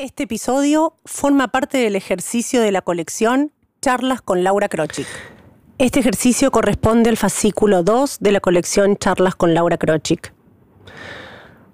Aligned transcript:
Este 0.00 0.22
episodio 0.22 0.94
forma 1.04 1.48
parte 1.48 1.76
del 1.76 1.94
ejercicio 1.94 2.62
de 2.62 2.72
la 2.72 2.80
colección 2.80 3.52
Charlas 3.82 4.22
con 4.22 4.42
Laura 4.42 4.70
Krochik. 4.70 5.06
Este 5.76 6.00
ejercicio 6.00 6.50
corresponde 6.50 7.10
al 7.10 7.18
fascículo 7.18 7.82
2 7.82 8.16
de 8.18 8.32
la 8.32 8.40
colección 8.40 8.96
Charlas 8.96 9.34
con 9.34 9.52
Laura 9.52 9.76
Krochik. 9.76 10.32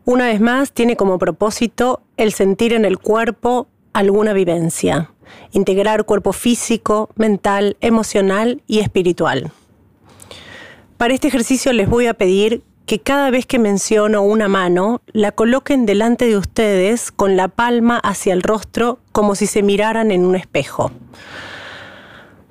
Una 0.05 0.25
vez 0.25 0.41
más, 0.41 0.73
tiene 0.73 0.97
como 0.97 1.21
propósito 1.21 2.03
el 2.17 2.33
sentir 2.33 2.73
en 2.73 2.85
el 2.85 2.99
cuerpo 2.99 3.69
alguna 3.93 4.33
vivencia, 4.33 5.13
integrar 5.53 6.05
cuerpo 6.05 6.33
físico, 6.33 7.11
mental, 7.15 7.77
emocional 7.81 8.61
y 8.67 8.81
espiritual. 8.81 9.53
Para 10.97 11.15
este 11.15 11.29
ejercicio 11.29 11.73
les 11.73 11.89
voy 11.89 12.09
a 12.09 12.15
pedir 12.15 12.65
que 12.87 13.01
cada 13.01 13.31
vez 13.31 13.47
que 13.47 13.59
menciono 13.59 14.23
una 14.23 14.47
mano, 14.47 15.03
la 15.09 15.33
coloquen 15.33 15.87
delante 15.87 16.27
de 16.27 16.37
ustedes 16.37 17.11
con 17.11 17.37
la 17.37 17.49
palma 17.49 17.99
hacia 17.99 18.33
el 18.33 18.43
rostro 18.43 19.01
como 19.11 19.35
si 19.35 19.47
se 19.47 19.65
miraran 19.65 20.13
en 20.13 20.25
un 20.25 20.37
espejo. 20.37 20.93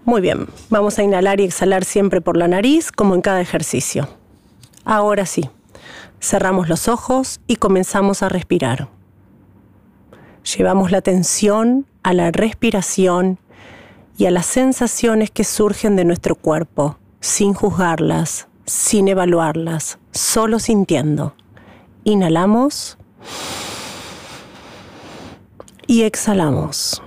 Muy 0.03 0.21
bien, 0.21 0.47
vamos 0.69 0.99
a 0.99 1.03
inhalar 1.03 1.39
y 1.39 1.45
exhalar 1.45 1.85
siempre 1.85 2.19
por 2.19 2.35
la 2.35 2.49
nariz 2.49 2.91
como 2.91 3.15
en 3.15 3.21
cada 3.21 3.39
ejercicio. 3.39 4.09
Ahora 4.83 5.25
sí, 5.25 5.49
cerramos 6.19 6.67
los 6.67 6.89
ojos 6.89 7.39
y 7.47 7.55
comenzamos 7.55 8.21
a 8.21 8.29
respirar. 8.29 8.89
Llevamos 10.57 10.91
la 10.91 10.97
atención 10.97 11.87
a 12.03 12.13
la 12.13 12.31
respiración 12.31 13.39
y 14.17 14.25
a 14.25 14.31
las 14.31 14.45
sensaciones 14.45 15.31
que 15.31 15.45
surgen 15.45 15.95
de 15.95 16.05
nuestro 16.05 16.35
cuerpo, 16.35 16.97
sin 17.21 17.53
juzgarlas, 17.53 18.47
sin 18.65 19.07
evaluarlas, 19.07 19.99
solo 20.11 20.59
sintiendo. 20.59 21.33
Inhalamos 22.03 22.97
y 25.87 26.03
exhalamos. 26.03 27.01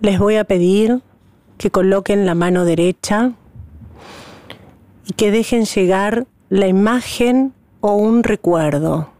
Les 0.00 0.18
voy 0.18 0.36
a 0.36 0.44
pedir 0.44 1.00
que 1.58 1.70
coloquen 1.70 2.26
la 2.26 2.34
mano 2.34 2.64
derecha 2.64 3.32
y 5.06 5.12
que 5.12 5.30
dejen 5.30 5.64
llegar 5.64 6.26
la 6.48 6.66
imagen 6.66 7.52
o 7.80 7.94
un 7.94 8.24
recuerdo. 8.24 9.10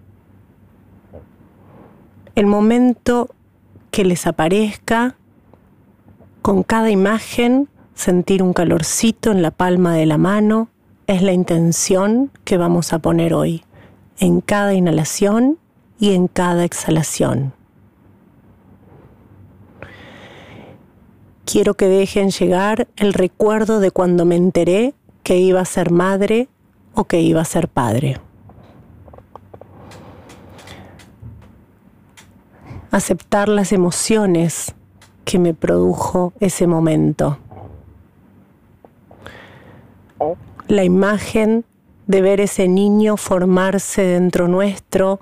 El 2.35 2.47
momento 2.47 3.31
que 3.91 4.05
les 4.05 4.27
aparezca, 4.27 5.17
con 6.43 6.65
cada 6.65 6.91
imagen, 6.91 7.69
sentir 7.95 8.43
un 8.43 8.53
calorcito 8.53 9.31
en 9.31 9.43
la 9.43 9.53
palma 9.53 9.95
de 9.95 10.07
la 10.07 10.19
mano 10.19 10.69
es 11.07 11.23
la 11.23 11.33
intención 11.33 12.33
que 12.45 12.57
vamos 12.57 12.93
a 12.93 12.99
poner 12.99 13.33
hoy, 13.33 13.65
en 14.19 14.41
cada 14.41 14.75
inhalación 14.75 15.59
y 16.01 16.13
en 16.15 16.27
cada 16.27 16.65
exhalación. 16.65 17.55
Quiero 21.45 21.75
que 21.75 21.87
dejen 21.87 22.31
llegar 22.31 22.89
el 22.97 23.13
recuerdo 23.13 23.79
de 23.79 23.91
cuando 23.93 24.25
me 24.25 24.37
enteré 24.37 24.95
que 25.23 25.37
iba 25.39 25.61
a 25.61 25.65
ser 25.65 25.91
madre 25.91 26.49
o 26.95 27.05
que 27.05 27.21
iba 27.21 27.41
a 27.41 27.45
ser 27.45 27.69
padre. 27.69 28.21
Aceptar 32.91 33.49
las 33.49 33.73
emociones 33.73 34.75
que 35.25 35.39
me 35.39 35.55
produjo 35.55 36.33
ese 36.41 36.67
momento. 36.67 37.39
La 40.69 40.85
imagen 40.85 41.65
de 42.07 42.23
ver 42.23 42.41
ese 42.41 42.69
niño 42.69 43.17
formarse 43.17 44.03
dentro 44.03 44.49
nuestro 44.49 45.21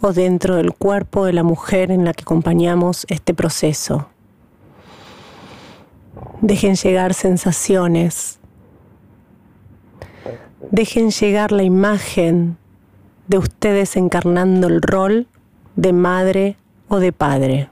o 0.00 0.12
dentro 0.12 0.56
del 0.56 0.72
cuerpo 0.72 1.24
de 1.24 1.32
la 1.32 1.42
mujer 1.42 1.90
en 1.90 2.04
la 2.04 2.12
que 2.12 2.22
acompañamos 2.22 3.06
este 3.08 3.34
proceso. 3.34 4.08
Dejen 6.40 6.76
llegar 6.76 7.14
sensaciones. 7.14 8.38
Dejen 10.70 11.10
llegar 11.10 11.52
la 11.52 11.62
imagen 11.62 12.58
de 13.28 13.38
ustedes 13.38 13.96
encarnando 13.96 14.66
el 14.66 14.82
rol 14.82 15.26
de 15.76 15.92
madre 15.92 16.56
o 16.88 16.98
de 16.98 17.12
padre. 17.12 17.68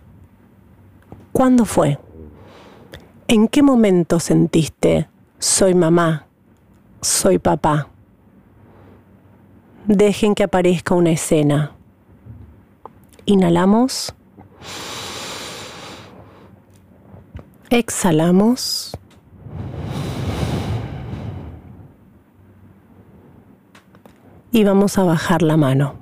¿Cuándo 1.34 1.64
fue? 1.64 1.98
¿En 3.26 3.48
qué 3.48 3.60
momento 3.60 4.20
sentiste 4.20 5.08
soy 5.40 5.74
mamá, 5.74 6.26
soy 7.00 7.40
papá? 7.40 7.88
Dejen 9.88 10.36
que 10.36 10.44
aparezca 10.44 10.94
una 10.94 11.10
escena. 11.10 11.72
Inhalamos. 13.24 14.14
Exhalamos. 17.68 18.96
Y 24.52 24.62
vamos 24.62 24.98
a 24.98 25.02
bajar 25.02 25.42
la 25.42 25.56
mano. 25.56 25.96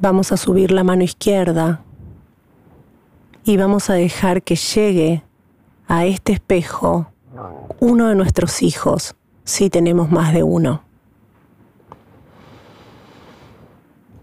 Vamos 0.00 0.32
a 0.32 0.36
subir 0.36 0.72
la 0.72 0.82
mano 0.82 1.04
izquierda 1.04 1.85
y 3.46 3.56
vamos 3.56 3.90
a 3.90 3.94
dejar 3.94 4.42
que 4.42 4.56
llegue 4.56 5.22
a 5.86 6.04
este 6.04 6.32
espejo 6.32 7.12
uno 7.78 8.08
de 8.08 8.16
nuestros 8.16 8.60
hijos, 8.60 9.14
si 9.44 9.70
tenemos 9.70 10.10
más 10.10 10.34
de 10.34 10.42
uno. 10.42 10.82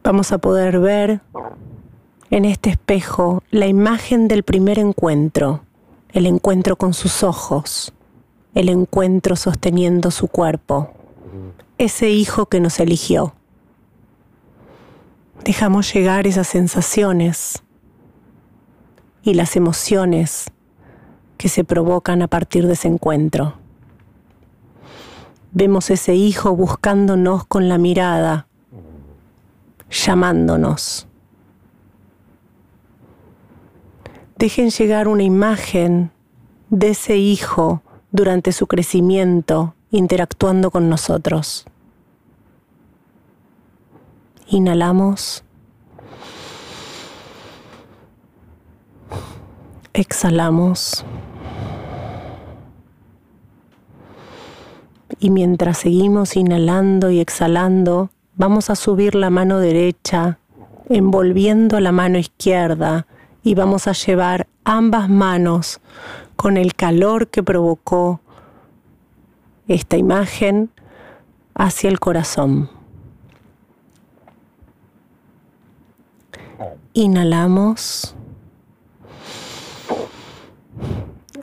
Vamos 0.04 0.34
a 0.34 0.40
poder 0.40 0.80
ver 0.80 1.22
en 2.32 2.44
este 2.44 2.72
espejo 2.72 3.42
la 3.50 3.66
imagen 3.66 4.28
del 4.28 4.44
primer 4.44 4.78
encuentro, 4.78 5.62
el 6.10 6.26
encuentro 6.26 6.76
con 6.76 6.94
sus 6.94 7.24
ojos, 7.24 7.94
el 8.54 8.68
encuentro 8.68 9.38
sosteniendo 9.38 10.12
su 10.12 10.28
cuerpo, 10.28 10.92
ese 11.78 12.10
hijo 12.10 12.48
que 12.48 12.60
nos 12.60 12.78
eligió. 12.82 13.34
Dejamos 15.46 15.94
llegar 15.94 16.28
esas 16.28 16.48
sensaciones 16.48 17.64
y 19.24 19.34
las 19.34 19.56
emociones 19.56 20.52
que 21.38 21.50
se 21.50 21.64
provocan 21.64 22.22
a 22.22 22.28
partir 22.28 22.68
de 22.68 22.74
ese 22.74 22.88
encuentro. 22.90 23.56
Vemos 25.52 25.90
ese 25.90 26.16
hijo 26.16 26.56
buscándonos 26.56 27.46
con 27.46 27.70
la 27.70 27.78
mirada, 27.78 28.48
llamándonos. 29.90 31.08
Dejen 34.38 34.72
llegar 34.72 35.08
una 35.08 35.24
imagen 35.24 36.12
de 36.70 36.90
ese 36.90 37.18
hijo 37.18 37.82
durante 38.12 38.52
su 38.52 38.68
crecimiento 38.68 39.76
interactuando 39.92 40.72
con 40.72 40.90
nosotros. 40.90 41.66
Inhalamos. 44.48 45.44
Exhalamos. 50.04 51.06
Y 55.18 55.30
mientras 55.30 55.78
seguimos 55.78 56.36
inhalando 56.36 57.10
y 57.10 57.22
exhalando, 57.22 58.10
vamos 58.36 58.70
a 58.70 58.76
subir 58.76 59.16
la 59.16 59.30
mano 59.30 59.60
derecha, 59.60 60.40
envolviendo 60.90 61.80
la 61.80 61.94
mano 61.94 62.18
izquierda 62.18 63.08
y 63.44 63.56
vamos 63.56 63.88
a 63.88 63.94
llevar 63.94 64.48
ambas 64.66 65.10
manos 65.10 65.80
con 66.36 66.58
el 66.58 66.74
calor 66.76 67.30
que 67.30 67.42
provocó 67.42 68.20
esta 69.70 69.96
imagen 69.96 70.70
hacia 71.56 71.90
el 71.90 72.02
corazón. 72.02 72.70
Inhalamos. 76.92 78.18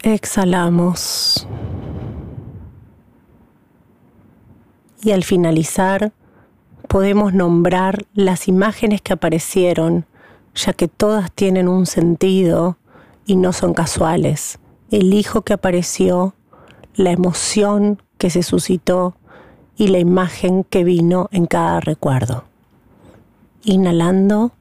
Exhalamos. 0.02 1.46
Y 5.02 5.10
al 5.10 5.24
finalizar, 5.24 6.12
podemos 6.88 7.34
nombrar 7.34 8.06
las 8.14 8.48
imágenes 8.48 9.02
que 9.02 9.12
aparecieron, 9.12 10.06
ya 10.54 10.72
que 10.72 10.88
todas 10.88 11.30
tienen 11.32 11.68
un 11.68 11.84
sentido 11.84 12.78
y 13.26 13.36
no 13.36 13.52
son 13.52 13.74
casuales. 13.74 14.58
El 14.90 15.12
hijo 15.12 15.42
que 15.42 15.52
apareció, 15.52 16.34
la 16.94 17.10
emoción 17.10 18.02
que 18.16 18.30
se 18.30 18.42
suscitó 18.42 19.16
y 19.76 19.88
la 19.88 19.98
imagen 19.98 20.64
que 20.64 20.82
vino 20.82 21.28
en 21.30 21.44
cada 21.44 21.80
recuerdo. 21.80 22.44
Inhalando 23.64 24.52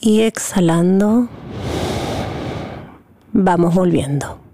y 0.00 0.20
exhalando 0.20 1.28
vamos 3.38 3.72
volviendo. 3.72 4.47